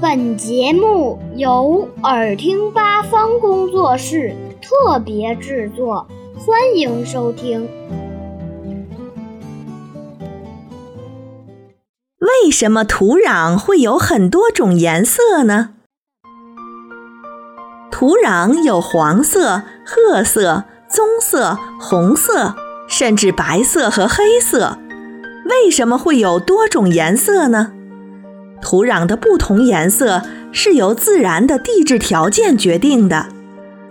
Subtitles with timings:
[0.00, 7.68] 本节目由耳听八方工作室特别制作，欢迎收听。
[12.18, 15.70] 为什么土壤会有很多种颜色呢？
[17.90, 22.54] 土壤有黄色、褐色、棕色、红色，
[22.88, 24.78] 甚至白色和黑色。
[25.46, 27.73] 为什么会有多种颜色呢？
[28.64, 33.26] 土壤的不同颜色是由自然的地质条件决定的，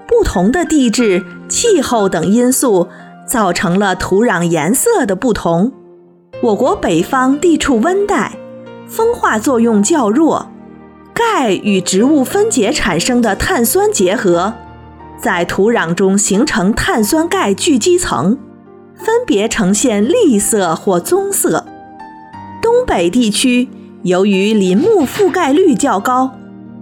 [0.07, 2.89] 不同的地质、气候等因素
[3.27, 5.71] 造成了土壤颜色的不同。
[6.41, 8.33] 我国北方地处温带，
[8.87, 10.47] 风化作用较弱，
[11.13, 14.55] 钙与植物分解产生的碳酸结合，
[15.21, 18.37] 在土壤中形成碳酸钙聚集层。
[18.95, 21.65] 分别呈现栗色或棕色。
[22.61, 23.67] 东北地区
[24.03, 26.37] 由于林木覆盖率较高，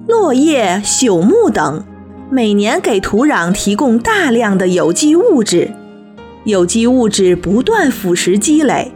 [0.07, 1.83] 落叶、朽木等
[2.31, 5.71] 每年给土壤提供大量的有机物质，
[6.45, 8.91] 有机物质不断腐蚀积累，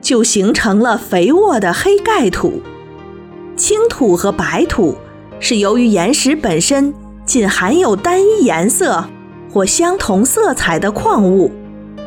[0.00, 2.62] 就形成了肥沃的黑盖土。
[3.54, 4.96] 青土和白土
[5.38, 6.94] 是由于岩石本身
[7.26, 9.04] 仅含有单一颜色
[9.52, 11.52] 或相同色彩的矿物。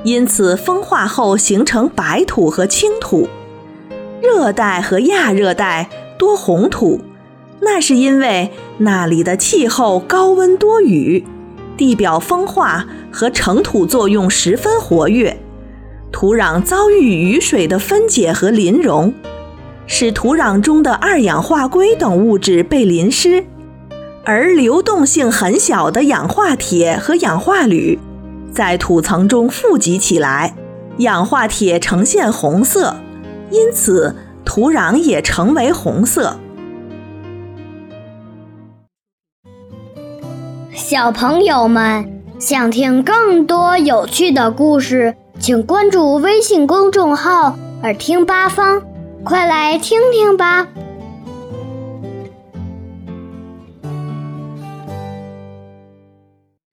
[0.03, 3.27] 因此，风化后形成白土和青土。
[4.21, 7.01] 热带和亚热带多红土，
[7.59, 11.25] 那是因为那里的气候高温多雨，
[11.75, 15.37] 地表风化和成土作用十分活跃，
[16.11, 19.13] 土壤遭遇雨水的分解和淋溶，
[19.87, 23.43] 使土壤中的二氧化硅等物质被淋湿，
[24.23, 27.97] 而流动性很小的氧化铁和氧化铝。
[28.51, 30.55] 在土层中富集起来，
[30.97, 32.97] 氧化铁呈现红色，
[33.51, 36.35] 因此土壤也成为红色。
[40.73, 48.81] 小朋友们想听更多有趣的故事，请关注微信公众号“耳听八方”，
[49.23, 50.67] 快来听听吧。